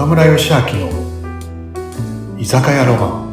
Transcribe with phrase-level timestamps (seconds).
[0.00, 0.88] 中村義明の
[2.38, 3.30] 居酒屋ロマン。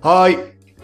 [0.00, 0.38] はい。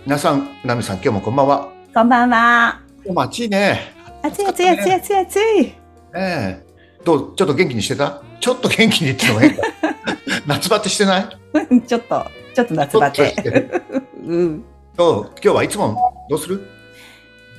[0.04, 1.72] 皆さんナミさん今日もこんばんは。
[1.94, 2.80] こんばんは。
[3.04, 3.94] 今日も暑いね。
[4.24, 5.62] 暑い暑い暑い暑い暑い。
[5.62, 5.76] ね
[6.14, 6.66] え。
[7.04, 8.24] どうちょっと元気にしてた？
[8.40, 9.62] ちょっと元気にってのも変か
[10.48, 11.28] 夏バテしてない？
[11.86, 13.70] ちょっと、ちょっと夏バテ。
[14.26, 14.64] うん。
[14.98, 16.81] 今日はいつもどうする？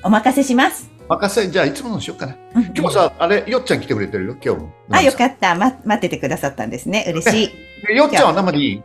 [0.04, 0.90] お任せします。
[1.10, 5.56] 任せじゃあいつものしようかなうん今日もさあれよっちゃん来てくれてるよ今日もあ、よかった。
[5.56, 7.06] ま、待っててくださったんですね。
[7.08, 7.50] 嬉しい。
[7.86, 8.84] たよっちゃんは生でいい？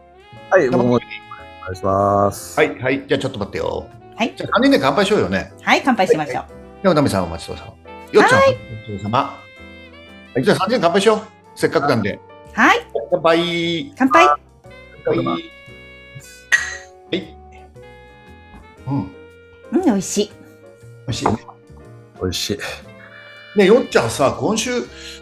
[0.51, 0.85] はい、生でいい？
[0.85, 1.01] もうお願
[1.73, 2.59] いします。
[2.59, 3.87] はいはいじゃあちょっと待ってよ
[4.17, 4.35] はい。
[4.37, 6.45] じゃあ3人で乾杯しようよねはい、乾杯しましょう。
[6.83, 7.73] では、ナミさんお待ちどうさま。
[8.13, 8.57] よっちゃん、お待
[8.87, 9.19] ちどうさま。
[9.19, 11.21] はい、じゃあ3人で乾杯しよう。
[11.55, 12.19] せっかくなんで。
[12.53, 13.93] はい、乾杯。
[13.97, 14.27] 乾杯。
[14.27, 14.39] は
[15.15, 15.19] い。
[15.19, 15.39] は
[17.13, 17.37] い。
[18.87, 19.13] うん。
[19.73, 20.31] うん、美味しい。
[21.09, 21.33] 美味しいね。
[22.21, 22.59] 美味しい。
[23.59, 24.71] ねよっちゃんさ、今週、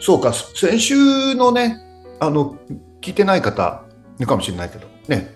[0.01, 1.79] そうか、先週のね、
[2.19, 2.57] あの、
[3.01, 3.85] 聞いてない方、
[4.19, 5.33] いるかもしれないけど、ね、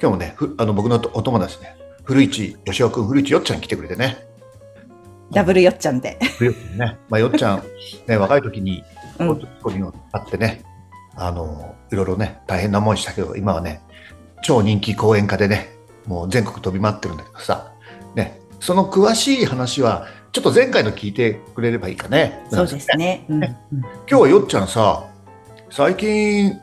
[0.00, 4.18] 今日もね、ふあの僕のお友達ね、古市、吉尾君、古市よっちゃん来てくれてね。
[5.32, 6.18] ダブルよっちゃんで。
[6.76, 7.62] ね、まあ、よっちゃん、
[8.06, 8.84] ね、若い時に、
[9.18, 9.82] うんここに
[10.12, 10.62] あってね、
[11.16, 13.80] あの、いろいろね、大変な思いしたけど、今はね、
[14.42, 15.70] 超人気講演家でね、
[16.06, 17.73] もう全国飛び回ってるんだけどさ、ね、
[18.64, 22.46] その詳しい話は、ちょっと前回の聞いてくれればいいかね。
[22.48, 23.26] そうですね。
[23.28, 23.44] うん。
[23.44, 23.58] うん今
[24.06, 25.04] 日はよっちゃんさ、
[25.68, 26.54] 最近、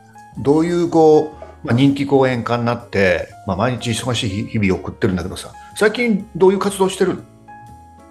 [0.42, 7.22] どういうこう、まあ、人気講演家になって、まあ、毎日忙しい日々を送ってるんだけどさ、最近どういう活動してるの？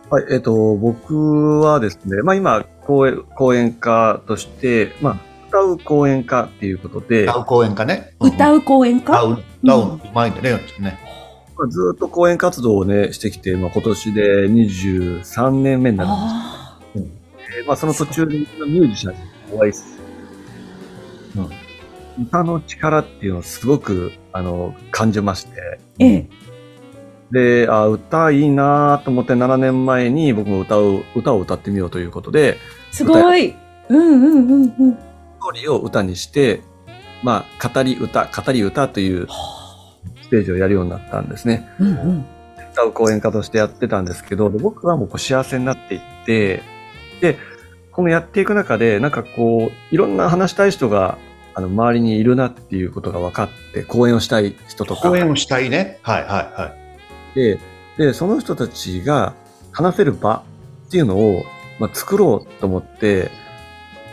[0.09, 5.17] はい、えっ、と、僕はですね、まあ今、講演講演家として、まあ、
[5.49, 8.13] 歌う講演家っていうことで、歌う講演家ね。
[8.21, 9.11] う歌う講演家？
[9.11, 11.10] 歌う、歌う、うまいんだね、よっちゃんね。
[11.57, 19.19] まあずっと講演活動をね、してきて、まあ今年で23年目になるんあですけど、まあその途中でミュージシャンに
[19.53, 19.97] お会いす
[21.35, 21.43] る。
[21.43, 22.23] うん。
[22.23, 26.41] 歌の力っていうのをすごく、あの、感じまして、ーええ。
[27.31, 32.57] で、あ歌いいなと思って7年前に僕も歌う、歌を歌ってみようということで、
[32.91, 33.55] すごい。
[33.89, 34.93] うんうんうんうん。
[34.93, 34.97] ス
[35.39, 36.61] トーリーを歌にして、
[37.23, 39.29] まあ、語り歌、語り歌というス
[40.31, 41.69] テージをやるようになったんですね。
[41.79, 42.25] うんうん。
[42.73, 46.63] 歌う講演家としてやってたんですけど、僕はもうこう幸せになっていって、
[47.19, 47.37] で、
[47.91, 51.17] このやっていく中で、なんかこう、いろんな話したい人が、
[51.53, 55.09] あの、周りにいるなっていうことが分かって、講演をしたい人とか。
[55.09, 55.99] 講演をしたいね。
[56.01, 56.73] はいはいは
[57.35, 57.35] い。
[57.35, 57.59] で、
[57.97, 59.33] で、その人たちが
[59.73, 60.43] 話せる場
[60.87, 61.43] っていうのを、
[61.79, 63.29] まあ、作ろうと思って、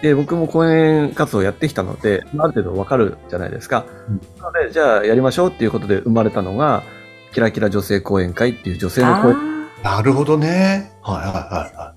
[0.02, 3.84] で、僕も講演活動をやってきたので、まあある程度わかるじゃないですか。
[4.08, 6.82] うんなので、じゃあやりましょうっていうことで生まれたのが、
[7.32, 9.36] キラキラ女性講演会っていう女性の講演
[9.82, 10.92] あなるほどね。
[11.02, 11.94] はいはいはいは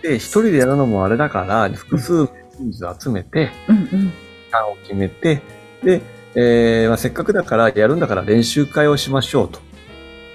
[0.00, 0.02] い。
[0.02, 2.28] で、一人でやるのもあれだから、複数
[2.58, 3.88] 人数集めて、ーうんうん。
[3.88, 4.12] 時
[4.50, 5.42] 間を決めて、
[5.82, 6.02] で、
[6.36, 9.60] えーまあ、せっかくだからやるんだから練習会をしましょうと。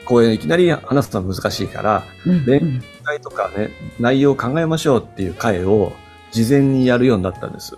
[0.06, 5.94] 講演いきなり話すのは難しいから、でうんうん会とかね、内容を考えましょうっていう会を
[6.32, 7.78] 事前にやるようになったんです。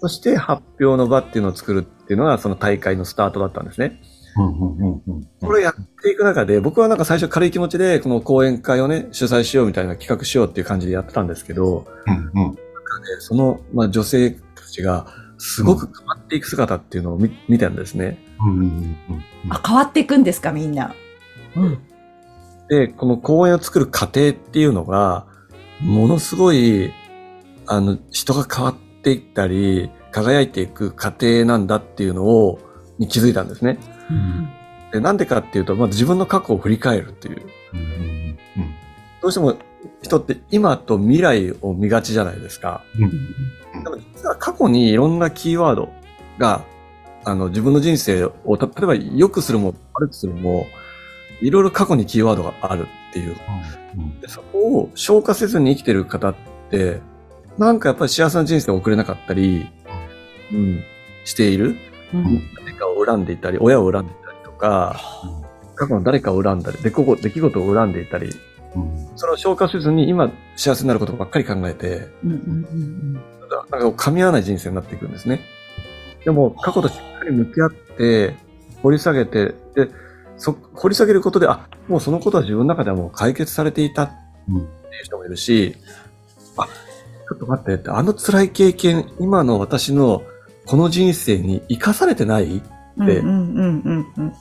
[0.00, 4.00] そして発表の場っていうのを作るっていうのがその大会のスタートだったんですね。
[5.40, 15.06] これをやっていく中で、僕はなんか最初軽い気持ちでこの講演会をね、主催しようみたいな企画しようっていう感じでやってたんですけど、うんうんでその、まあ、女性たちが
[15.38, 18.18] すごく変わっていく姿っていうのを見見たんですね。
[18.40, 18.96] うんうんうん
[19.48, 20.94] あ、変わっていくんですか、みんな。
[21.56, 21.78] うん。
[22.68, 25.26] で、この公園を作る過程っていうのが、
[25.82, 26.92] ものすごい、
[27.66, 32.58] あの、人が変わっていったり、輝いていく過程なんだっていうのを、
[32.98, 33.78] に気づいたんですね。
[34.92, 37.42] で、なんでかっていうと、まず自分の過去を振り返るっていう。
[37.74, 38.36] うんうん
[39.22, 39.54] どうしても
[40.02, 42.82] 人って今と未来を見がちじゃないですか。
[42.98, 43.10] うん
[43.84, 45.90] でも実は過去にいろんなキーワード
[46.38, 46.64] が、
[47.24, 50.66] あの、自分の人生を、た例えば良くするも悪くするも、
[51.40, 53.36] いろいろ過去にキーワードがあるっていう。
[53.96, 56.34] うんでそこを消化せずに生きてる方っ
[56.70, 57.00] て、
[57.58, 59.68] なんかやっぱり幸せな人生を送れなかったり、
[60.52, 60.82] うん、
[61.24, 61.76] している。
[62.14, 62.42] うん。
[62.56, 65.00] 誰かを恨んでいたり、親を恨んでいたりとか、
[65.74, 68.30] 過去の誰かを恨んだり、出来事出来事を恨んでいたり、
[68.76, 69.10] うん。
[69.16, 73.14] それを消化せずに今幸せになることばっかり考えて、うんうん
[73.72, 75.40] なんか噛み合わない人生になっていくんですね。
[76.24, 78.36] でも過去としっかり向き合って、
[78.82, 79.88] 掘り下げて、で、
[80.40, 84.14] そ、掘り下げることで、あ、もうそのことは自分の中ではもう解決されていたって
[84.48, 84.66] うんいう
[85.04, 85.76] 人もいるし、
[86.56, 90.22] あ、ちょっと待ってって、あの辛い経験、今の私の
[90.66, 92.62] この人生に生かされてない？
[92.96, 93.08] うん。
[93.08, 93.30] うんうんう
[93.62, 94.32] んうんうん。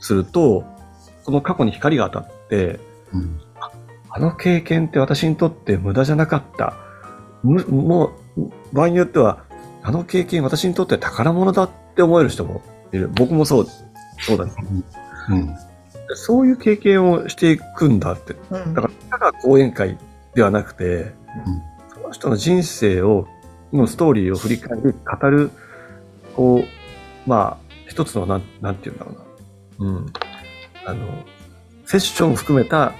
[0.00, 0.64] すると、
[1.24, 2.78] この過去に光が当たって、
[3.12, 3.40] うん
[4.16, 6.74] あの経験って私にとって無駄じゃなかった。
[7.42, 9.42] むもう、場合によっては、
[9.82, 12.62] あの経験私にとって宝物だって思える人も
[12.92, 13.08] いる。
[13.08, 13.66] 僕もそう、
[14.20, 14.52] そうだね。
[15.30, 15.56] うん。
[16.14, 18.34] そういう経験をしていくんだって。
[18.50, 19.98] うんだから、ただ講演会
[20.34, 21.14] ではなくて、
[21.94, 23.26] その人の人生を、
[23.72, 25.50] のストーリーを振り返り、語る、
[26.36, 29.12] こう、まあ、一つの、なん、なんて言うんだろ
[29.78, 29.90] うな。
[29.90, 30.12] うん。
[30.86, 31.24] あの、
[31.86, 32.92] セッションを含めた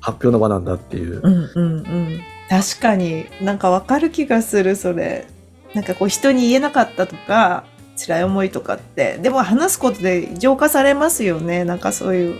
[0.00, 1.20] 発表の場なんだっていう。
[1.22, 2.20] うんうんうん。
[2.48, 5.26] 確かになんかわかる気がする、それ。
[5.74, 7.64] なんかこう人に言えなかったとか、
[7.96, 9.18] 辛い思いとかって。
[9.18, 11.64] でも話すことで浄化されますよね。
[11.64, 12.38] なんかそういう。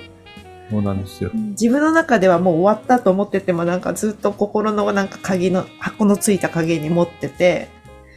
[0.70, 1.30] そうなんですよ。
[1.32, 7.68] 自分の中ではもう終わったと思っててもなんかずっと心のなんか鍵の、箱のついた鍵に持ってて、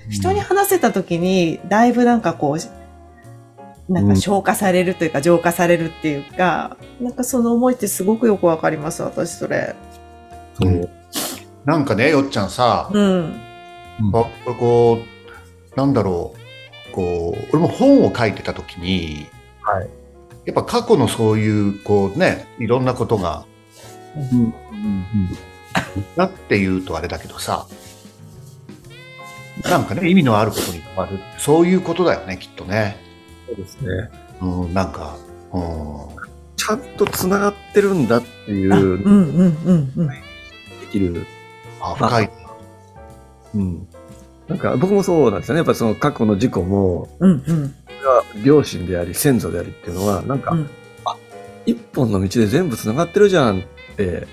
[0.09, 9.75] 人に話せた時にだいぶなんかこう、なんか消化されるというか浄化されるっていうか、なんかその思いってすごくよくわかります、私それ。
[10.61, 10.71] そう。
[10.71, 10.89] うん
[11.67, 13.41] なんかね、よっちゃんさ、うん。
[13.99, 14.99] あこれこ
[15.75, 16.39] う、なんだろう、
[16.97, 19.27] こう、俺も本を書いてた時に、
[19.61, 19.89] はい。
[20.45, 23.45] やっぱ過去のそういう、こうね、いろんなことが、
[24.15, 24.39] うん。
[24.39, 24.55] うん。
[26.15, 27.67] なって言うとあれだけどさ、
[29.63, 29.85] なん。
[29.85, 31.19] かね、意味のあることに変わる。
[31.37, 32.97] そういうことだよね、きっとね。
[33.45, 34.09] そうですね。
[34.41, 34.91] うん、なん。
[34.91, 35.17] か、
[35.53, 35.63] うん。
[36.55, 36.79] ちゃん。
[36.97, 38.07] と繋がってるん。
[38.07, 38.85] だっていう、あうん。
[38.85, 39.57] うん。
[39.65, 39.91] うん。
[39.97, 40.07] うん。
[40.07, 40.15] で
[40.91, 41.27] きる。
[41.79, 42.31] あ、深い。
[43.53, 43.87] うん。
[44.47, 45.59] なんか僕もそうなんですよね。
[45.59, 47.75] やっぱその過去の事故も、うんうん。
[48.43, 50.69] 両親であり先祖でありっていうのは、なんか、うん
[51.65, 53.63] 一本の道で全部繋がってるじゃんっ
[53.97, 54.25] て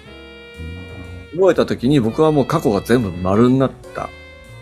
[1.37, 4.09] 思えた時に僕はもう過去が全部丸になった。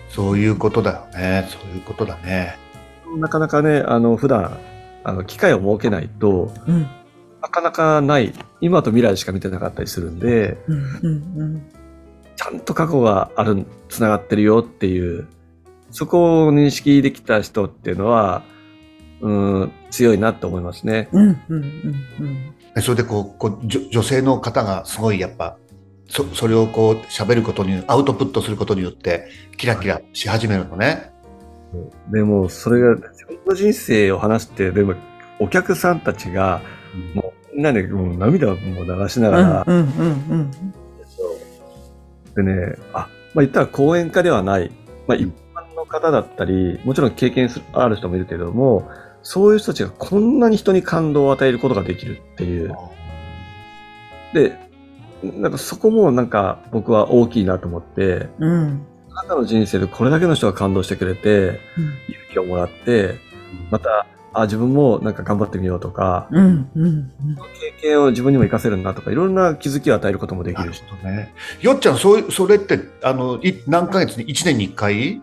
[0.08, 1.46] そういうことだよね。
[1.50, 2.56] そういうことだね。
[3.19, 4.58] なかなかね、あの、普段、
[5.04, 6.87] あの、機会を設けないと、うん
[7.43, 11.62] なかなかない、今と未来しか見てなかったりするんで、うんうん
[12.37, 15.26] ちゃんと過去がある、繋がってるよっていう、
[15.93, 18.43] そこを認識できた人っていうのは、
[19.21, 21.09] うん、強いなって思いますね。
[21.12, 21.65] うんうんうん
[22.21, 22.55] うん。
[22.75, 25.56] でそれでこう、こう女女性の方がすごいやっぱ、
[26.09, 31.12] そそれをこう喋ることに、アウトプットすることによって、キラキラし始めるのね。
[32.11, 34.95] でも、それが自分の人生を話して、でも、
[35.38, 36.61] お客さんたちが、
[37.15, 39.87] もう、みんなでもう涙をもう流しながら、うんうん
[42.35, 42.45] うん。
[42.47, 44.71] でね、あ、まあ言ったら講演家ではない、
[45.06, 45.42] まあ一般
[45.84, 48.88] の方だったり、もちろん経験ある人もいるけれども、
[49.23, 52.75] そういう人たちがこんなに人に感動を与えることができるっていう。
[54.34, 54.58] で、
[55.23, 61.61] なんかそこもなんか僕は大きいなと思って、うんあなたの人生でこれだけの人が感動してくれて、
[62.08, 63.17] 勇気をもらって、
[63.70, 67.11] また、あ、自分もなんか頑張ってみようとか、うんうん
[67.61, 71.11] 経験を自分にも活かせるんだとか、いろんな気づきを与えることもできなるる。
[71.11, 71.35] ね。
[71.61, 75.23] よっちゃん、そう、それって、あの、い何ヶ月に、1年に1回？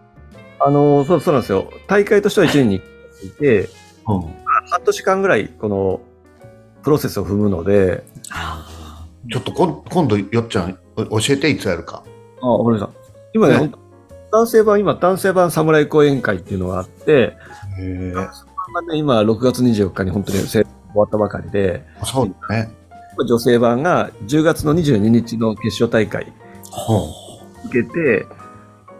[0.59, 1.71] あの、そう、そうなんですよ。
[1.87, 3.69] 大会としては1年に1回いて、
[4.07, 4.21] うん。
[4.69, 6.01] 半年間ぐらい、この、
[6.83, 8.03] プロセスを踏むので、
[9.31, 12.03] ちょっとこん今度、よっちゃん、お教えて、いつやるか？
[12.41, 12.99] あ、わかりました。
[13.33, 13.71] 今ね、ね
[14.31, 17.35] 男性版、今、男性版侍講演会っていうのがあって、へ
[17.79, 18.13] え。
[18.13, 18.31] ま
[18.79, 20.65] あね、今、6月24日に本当に終
[20.95, 22.71] わったばかりで、そうだね。
[23.17, 26.31] 女性版が10月の22日の決勝大会
[27.65, 28.25] 受けて、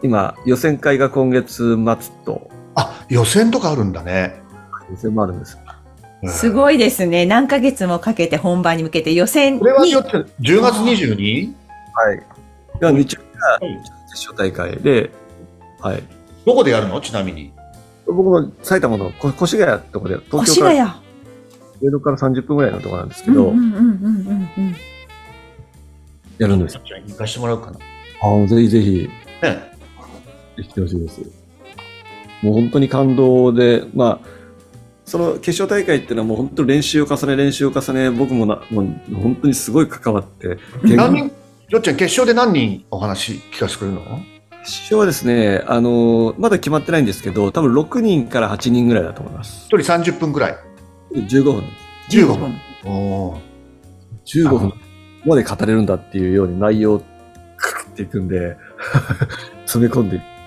[0.01, 4.41] 今、予選会が今月末と、あ、予選とかあるんだね。
[4.89, 5.57] 予選もあるんです。
[6.27, 6.49] すい。
[6.51, 7.25] ごいですね。
[7.25, 11.53] 何ヶ月もかけて本番に向けて予選これはによっちゃん、10月 22?
[11.93, 12.23] はい。
[12.79, 15.11] が日曜日が決勝大会で、
[15.81, 16.03] はい。
[16.45, 17.01] どこでやるの？
[17.01, 17.51] ちなみに。
[18.05, 21.09] 僕も埼玉のこ越谷ってとこで、東越京から、谷。
[21.81, 24.75] 上野から30分ぐらいのところなんですけど、うんうんうんうんうんうん。
[26.37, 26.79] やるんです。
[27.07, 27.77] 行かしてもらおうかな。
[28.21, 29.09] ああ、ぜひぜひ、
[29.41, 29.68] ね。
[30.59, 31.21] ぜひ来てほしいです。
[32.41, 34.27] もう本当に感動で、まあ、
[35.05, 38.85] その決勝大会っていうのはもう本当に練習を重ね、練習を重ね、僕もな、もう
[39.15, 41.31] 本当にすごい関わって、何人、
[41.69, 44.19] よっちゃん、決勝で何人お話聞かせてくれるの？
[44.63, 49.65] 決勝はですね、あのーまだ決まってないんですけど、多分6人から8人ぐらいだと思います。
[49.67, 49.77] 一人
[50.11, 50.57] 30分くらい。
[51.13, 51.63] 15分。
[52.09, 52.55] 15分。
[52.85, 53.39] おー
[54.25, 54.73] 15分
[55.25, 56.99] まで語れるんだっていうように内容を
[57.57, 58.57] クッていくんで、
[59.65, 60.38] 詰め込んで、研ぎ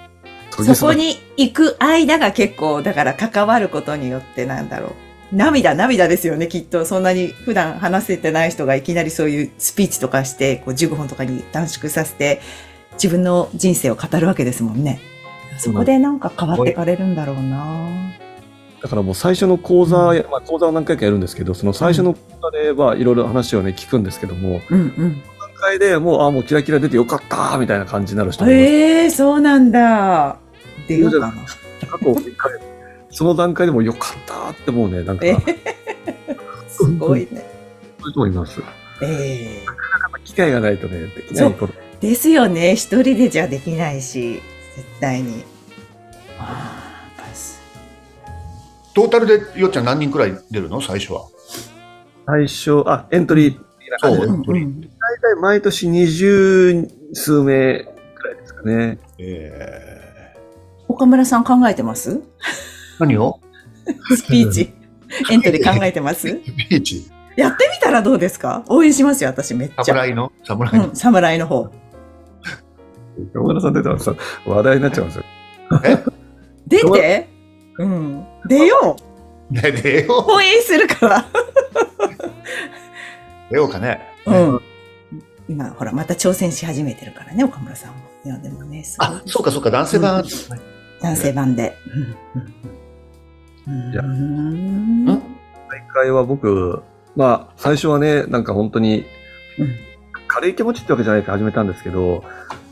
[0.52, 5.36] そこに行く間が結構、だから関わることによってなんだろう。
[5.36, 6.84] 涙、涙ですよね、きっと。
[6.84, 12.40] そんなに普段話せてない人がいきなりそういうスピーチとかして、こう15分とかに短縮させて、
[12.94, 15.00] 自分の人生を語るわけですもんね。
[15.58, 18.12] そこでなんか変わってかれるんだろうな
[18.82, 25.22] だからもう最初の講座、まあ、講座を何回かやるんですけど、その最初の講座ではいろいろ話をね、聞くんですけども、うんうん。
[25.72, 28.64] 段階でもう、あ、もうキラキラ出てよかったみたいな感じになる人もいます。
[28.64, 30.36] ええそうなんだ。
[30.88, 31.34] 出ようかな。
[31.88, 32.60] 過去を振り返る
[33.10, 35.36] その段階でもよかったってもうね、なんか、え
[36.68, 37.40] そうすごいね。
[38.04, 38.60] いう人もいます。
[39.02, 39.66] ええ
[40.24, 41.74] 機会がないとね、できないこと。
[42.00, 42.74] ですよね。
[42.74, 44.40] 一人でじゃできないし、
[44.76, 45.44] 絶対に。
[46.38, 47.60] ああ、パス。
[48.94, 50.80] トータルでよっちゃん何人くらい出るの？
[50.80, 51.26] 最初は。
[52.26, 53.62] 最初、あ、エントリー的
[53.92, 54.44] な感じでそう大
[55.20, 58.98] 体毎年二十数名くらいですかね。
[59.18, 60.34] え
[60.88, 62.10] 岡村さん考えてます？
[62.12, 62.22] ー、
[62.98, 63.40] 何を？
[64.16, 64.72] スピーチ。
[65.30, 66.26] エントリー考えてます？
[66.26, 67.10] ビーチ。
[67.36, 68.64] やってみたらどうですか？
[68.68, 69.84] 応援しますよ、私めっちゃ。
[69.84, 70.32] 侍の？
[70.44, 71.70] 侍の、うん、侍の方。
[73.34, 74.14] 山村さん出たらさ、
[74.46, 75.24] 話題になっちゃうんですよ。
[76.66, 77.28] 出て？
[77.78, 77.86] う？
[77.86, 78.26] ん。
[78.48, 78.96] 出よ
[79.50, 81.26] うね、出よ応援するから。
[83.52, 83.54] う。
[83.54, 84.00] 出ようかね。
[84.26, 84.60] うん。
[85.48, 87.96] 今、ほら、また挑戦し始めてるからね、岡村さんも。
[88.24, 90.24] いや、でもね、すごいあ、そうかそうか、男性版。
[91.00, 91.76] 男性版で。
[92.36, 93.74] うん。
[93.74, 93.92] うん。
[93.92, 95.04] いやうん。
[95.04, 95.22] ん大
[95.92, 96.82] 会は僕、
[97.16, 99.04] まあ、最初はね、なんか本当に、
[99.58, 99.76] うん
[100.32, 102.24] 軽い気持ちってわけじゃないから始めたんですけど、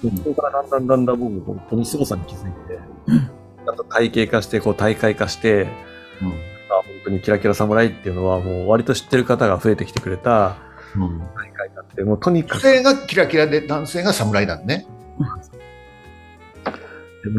[0.03, 5.65] そこからだんだんだんだん僕、この凄さに気づいて、うんちゃんと体系化して、こう大会化して、
[6.23, 10.57] うんあ本当にキラキラ侍っていうのはもう割と知ってる方が増えてきてくれた
[10.97, 14.87] うん大会だって、もうとにかく、女性がキラキラで男性が侍なんね。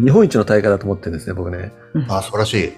[0.04, 1.72] 日本一の大会だと思ってるんですね、僕ね。
[2.08, 2.74] あ、素晴らしい。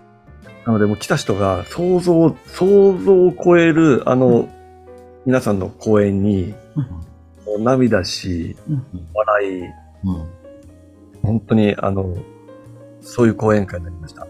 [0.65, 4.49] なので、もう来た人が想像、想像を超える、あの、
[5.25, 6.53] 皆さんの公演に、
[7.45, 9.71] もう涙し、うん笑い、うん。
[11.21, 12.15] 本当に、あの、
[13.01, 14.25] そういう講演会になりました。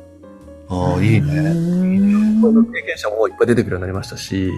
[0.69, 1.53] ああ、いいね。
[1.53, 4.51] ねこの経験者もいっぱい出てくるようになりましたし、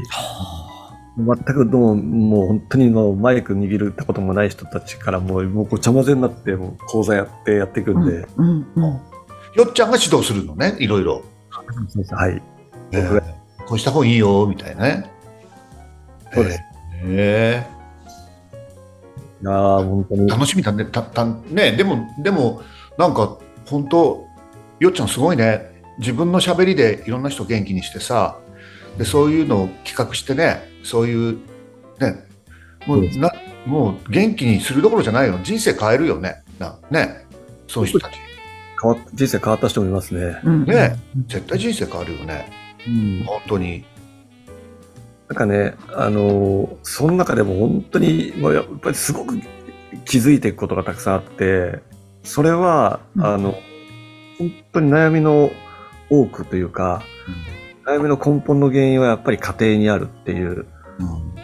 [1.18, 8.84] 全くどうもう本当にもうマイク握るったこともない人たちからもうもうごちゃ混ぜになってもう講座やってやっていくんで、うんうん。
[8.84, 11.24] よっちゃんが指導するのね、いろいろ。
[12.12, 12.42] はい。
[12.92, 13.36] えー
[13.68, 15.12] こうした方がいいよ、みたいなね。
[16.34, 16.60] そうです。
[17.08, 17.66] え
[19.42, 20.86] いやー本当にー、楽しみだね。
[20.86, 22.62] たたねでも、でも、
[22.98, 24.26] なんか、本当
[24.80, 25.84] よっちゃんすごいね。
[25.98, 28.40] 自分の喋りでいろんな人元気にしてさ、
[28.98, 31.38] でそういうのを企画してね、そういう、
[32.00, 32.26] ね、
[32.86, 33.32] もそうな
[33.66, 35.40] もう元気にするどころじゃないよ。
[35.44, 36.44] 人生変えるよね。
[36.60, 37.26] なね、
[37.68, 38.14] そういう人たち。
[38.82, 40.40] 変わっ人生変わった人もいますね。
[40.44, 40.96] うんね
[41.28, 42.52] 絶対人生変わるよね。
[42.88, 43.86] うん本当に。
[45.28, 49.40] なんかね、あのーその中でも本当に、もうやっぱりすごく
[50.06, 51.80] 気づいていくことがたくさんあって、
[52.24, 53.56] それは、うんあの、
[54.38, 55.52] 本当に悩みの
[56.10, 57.02] 多くというか、
[57.86, 60.50] 悩みの根本の原因はやっぱり家庭にあるっていう。
[61.00, 61.36] うん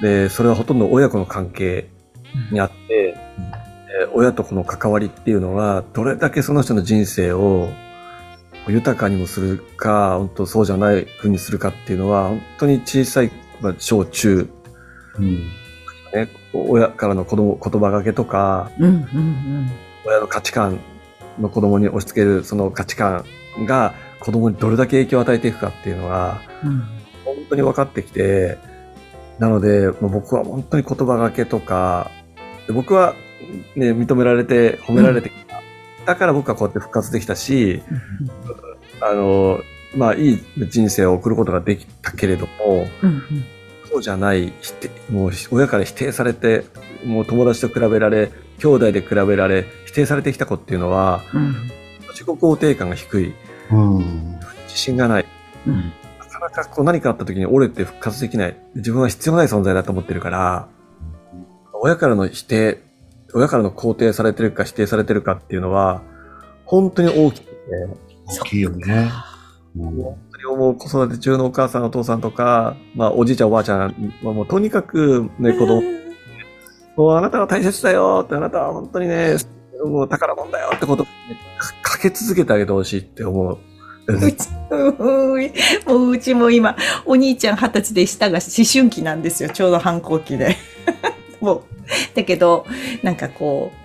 [0.00, 1.88] で、それはほとんど親子の関係
[2.50, 3.24] にあって、えー
[4.12, 7.68] 親と子の関わりっていうのは、どれだけその人の人生を
[8.66, 14.50] 豊かにもするか、本当そうじゃない風にするかっていうのは、本当に小さい、まあ、小中、
[15.16, 15.48] うん
[16.12, 19.70] ね、親からの子供、言葉がけとか、うんうん
[20.06, 20.80] 親の価値観
[21.38, 23.24] の子供に押し付けるその価値観
[23.66, 26.80] が子供にどれだけ影響を与えていくかっていうのが、うん。
[27.24, 28.56] 本当に分かってきて、
[29.38, 32.10] なので、まあ僕は本当に言葉がけとか、
[32.66, 33.14] で僕は、
[33.76, 35.60] ね、認められて、褒められてきた。
[36.06, 37.82] だから僕はこうやって復活できたし、
[39.02, 39.60] あの、
[39.94, 43.22] まあ、いい人生を送ることができたけれども、うん
[43.90, 46.64] そうじゃない、否定もう親から否定されて、
[47.04, 51.54] もう友達と比べられ、兄弟で比べられ、否定されてきた子っていうのは、うん
[52.14, 53.34] 自己肯定感が低い、
[53.74, 55.26] うん自信がない。
[55.66, 58.56] うんなかなかこう何かあった時に折れて復活できない。
[58.74, 60.68] 自分は必要ない存在だと思ってるから、
[61.72, 62.82] 親からの否定、
[63.34, 66.02] 親からの肯定されてるか否定されてるかっていうのは、
[66.64, 67.54] 本当に大きくて、
[68.40, 69.10] 大きいよね。
[69.76, 73.78] 本当に思う子育て中のお母さんお父さんとか、まあおじいちゃんおばあちゃん
[74.22, 75.82] はもうとにかくね、子供、
[76.96, 79.36] もうあなたは大切だよって、あなたは本当にね、
[79.84, 81.06] もう宝物だよってこと
[82.10, 83.58] け続けてあげてほしいって思う。
[84.06, 84.48] うち、
[85.86, 89.48] もううちも今、お兄ちゃん二十歳で下が思春期なんですよ。
[89.48, 90.56] ちょうど反抗期で。
[91.40, 91.62] もう、
[92.14, 92.66] だけど、
[93.02, 93.83] なんかこう、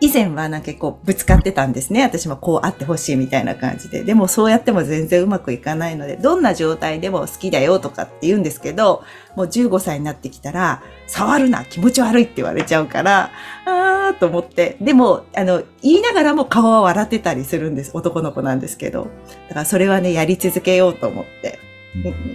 [0.00, 2.02] 以前はなんかこうぶつかってたんですね。
[2.02, 4.04] 私もこうあってほしいみたいな感じで。
[4.04, 9.02] でもそうやっても全然うまくいかないので、どんな状態でも好きだよとかって言うんですけど、
[9.34, 13.32] もう15歳になってきたら、触るな気持ち悪いって言われちゃうから、
[13.66, 14.76] あーと思って。
[14.80, 17.90] でも、あの、言いながらも顔は笑ってたりするんです。
[17.94, 19.08] 男の子なんですけど。
[19.48, 21.58] だからそれはね、やり続けようと思って。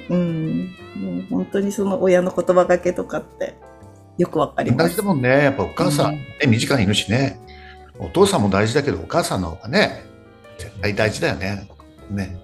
[0.10, 3.56] うん、うんもう本当にその親の言葉がけとかって、
[4.18, 5.04] よくわかります同じだ。
[5.04, 5.30] もんね。
[5.30, 7.40] やっぱお母さん、ね、身近にいるしね。
[8.00, 10.04] お父さんも大事だけど、お母さんの方がね、
[10.58, 11.68] 絶対大事だよね。
[12.10, 12.38] ね。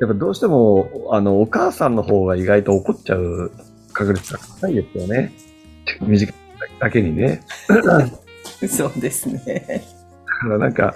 [0.00, 3.52] やっぱどうしても、あの、お母さんの方が意外と怒っちゃう
[3.92, 5.32] 確率が高いですよね。
[6.00, 6.34] 短い
[6.80, 7.42] だけにね。
[8.68, 9.84] そうですね。
[10.26, 10.94] だからなんか、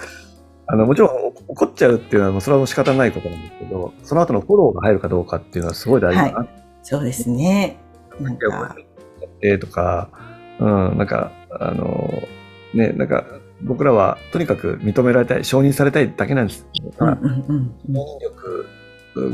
[0.66, 7.78] あの、もちろんお怒っちゃうっていうのはもうそれはもう仕方ないことなんですけど、その後のフォローが入るかどうかっていうのはすごい大事だなってそうですね。
[8.20, 8.76] なんか、
[9.42, 10.10] えとか、
[10.58, 12.10] うん、なんか、あの、
[12.74, 13.24] ね、なんか、
[13.62, 16.66] 僕らはとにかく認められたい、承認されたいだけなんです
[16.98, 17.14] うんうん
[17.48, 18.66] うん承認力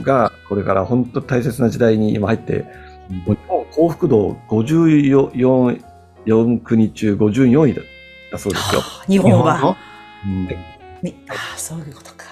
[0.03, 2.64] がこれから本当大切な時代に今入って、
[3.09, 3.37] 日本
[3.71, 5.31] 幸福度54
[6.26, 7.83] 4国中54位だ
[8.33, 8.81] だそうですよ。
[9.07, 9.61] 日本は。
[9.61, 9.76] の？
[10.26, 10.49] うん
[11.03, 12.25] みああ、そういうことか。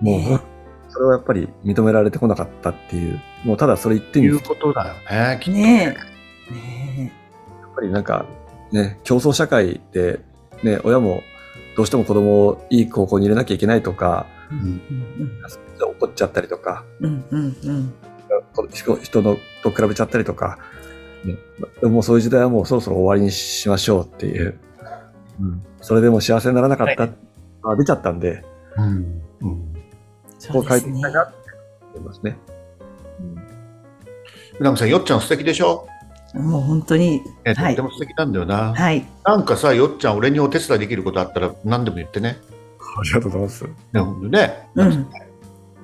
[0.00, 0.40] もう、ね
[0.88, 5.40] それはやっぱり認められてこなかったっていう、もうただそれ言っていうみると、ことだよね。
[5.40, 5.96] きっとね
[6.50, 6.52] え。
[6.54, 7.12] ね
[7.62, 8.24] やっぱりなんか、
[8.74, 10.18] ね、競争社会で、
[10.64, 11.22] ね、親も
[11.76, 14.92] どうしても子供をいい高校に入れなきゃいけないとか、うんえ。
[15.20, 15.30] うん
[15.80, 17.94] 怒っちゃったりとか、うんうんうん。
[18.70, 20.58] 人人のと比べちゃったりとか、
[21.24, 21.36] ね、
[21.80, 24.58] でももうそういう時代はもうそろそろ終わりにしましょうっていう、
[25.40, 27.04] うん、それでも幸せにならなかった、
[27.62, 28.44] あ出ちゃったんで、
[28.76, 29.74] うんうん。
[30.38, 31.34] そうこう変えていきたいなって
[31.94, 32.38] 思いますね。
[34.58, 35.86] 船木さん、よっちゃん素敵でしょ、
[36.34, 38.74] もう本当に、ね、とはいっても素敵なんだよな。
[38.74, 39.06] はい。
[39.24, 42.38] なんかさ、よっちゃん、俺にお手伝いできることあったら何でも言ってね。
[42.98, 43.64] ありがとうございます。
[43.64, 44.68] ね、ほんとね。
[44.74, 45.06] うん。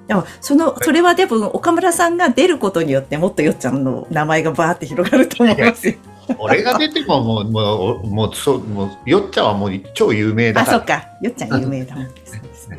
[0.08, 5.94] でも、その、それは多分、岡村さんが出ることによって、もっとよっちゃんの名前がバーって広がると思いますよ。
[6.38, 10.78] 俺が出てももう、もう、もう、そう、もう、よっちゃんはもう超有名だあ、から。
[10.78, 11.04] そっか。
[11.22, 12.06] よっちゃん有名だもん。
[12.26, 12.78] そうですね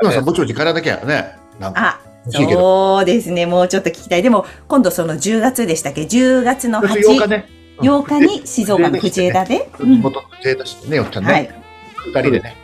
[0.00, 1.36] 船木さん、ぼちぼち帰らなきゃね。
[1.60, 2.07] なんかあ。
[2.30, 3.46] そうですね。
[3.46, 4.22] もうちょっと聞きたい。
[4.22, 7.48] でも、今度その10月でしたっけ ?10 月の8 8日ね。
[7.78, 9.70] 8日に静岡の藤枝で？
[9.78, 11.62] 地元の生だしね、よっちゃんはいね。。
[12.06, 12.56] 二人でね。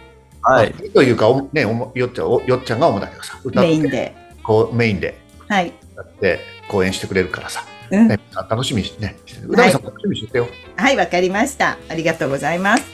[0.42, 0.72] はい。
[0.72, 4.14] というか、おね、おもよっちゃん、およっちゃんが主だけどさ、メインで。
[4.42, 5.72] こう、メインではい。
[5.96, 7.64] やって、講演してくれるからさ。
[7.90, 9.16] うんね、楽しみにしてね。
[9.46, 10.48] うなぎさんも楽しみにしててよ。
[10.76, 11.78] はい、わかりました。
[11.88, 12.84] ありがとうございます。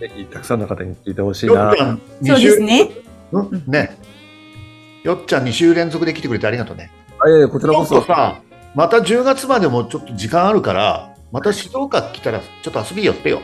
[0.00, 1.74] ぜひ、たくさんの方に聞いてほしいな
[2.24, 2.90] そうですね。
[3.32, 3.96] うん、ね。
[5.04, 6.90] よっちゃん2週連続で来てくれてありがとうね。
[7.20, 8.02] あいやいや、こちらこそ。
[8.02, 8.40] さ、
[8.74, 13.42] また10月までもちょっと時間あるから、また静岡来たらちょっと遊び寄ってよ。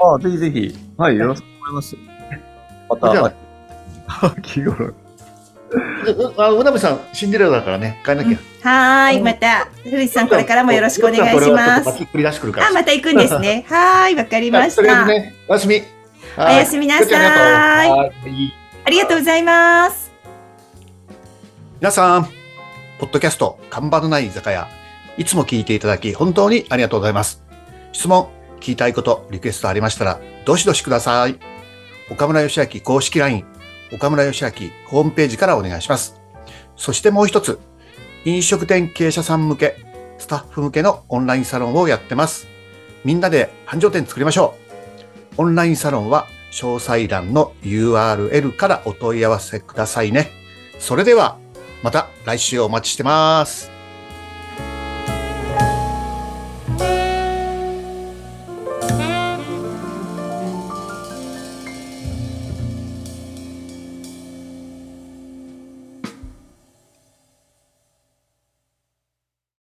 [0.00, 0.78] あぜひぜひ。
[0.96, 3.00] はい、よろしくお願いします。
[3.00, 4.86] まじゃあた、 秋頃。
[4.86, 8.38] うあ、うなべさん、シンデレラだからね、帰んなきゃ。
[8.68, 9.20] はーい。
[9.22, 11.84] また、古市さん、これからもよろしくお願いします。
[11.84, 12.68] バキ繰り出してくるから。
[12.68, 13.64] あ、また行くんですね。
[13.70, 15.06] はーい、わかりました。
[15.06, 15.82] ね、おやすみ。
[16.38, 18.54] おおやすみなさーいはい。
[18.84, 20.01] ありがとうございます。
[21.82, 22.28] 皆さん、
[23.00, 24.68] ポッドキャスト、看板のない居酒屋、
[25.18, 27.42] いつも聞いていただき、本当にありがとうございます。
[27.90, 31.40] 質問、聞きたいこと、リクエストありましたら、どしどしください。
[32.08, 33.44] 岡村義明公式 LINE、
[33.92, 34.50] 岡村義明
[34.86, 36.20] ホームページからお願いします。
[36.76, 37.58] そしてもう一つ、
[38.24, 39.74] 飲食店経営者さん向け、
[40.18, 42.46] スタッフ向けのオンラインサロンをやってます。
[43.04, 44.54] みんなで繁盛店作りましょ
[45.36, 45.42] う。
[45.42, 50.30] オンラインサロンは詳細欄の URL からお問い合わせくださいね。
[50.78, 51.41] それでは、
[51.82, 53.71] また来週お待ちしてます。